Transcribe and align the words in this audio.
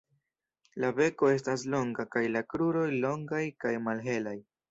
La 0.83 0.87
beko 0.99 1.29
estas 1.33 1.65
longa 1.75 2.07
kaj 2.17 2.25
la 2.37 2.43
kruroj 2.53 2.89
longaj 3.05 3.45
kaj 3.65 3.77
malhelaj. 3.89 4.37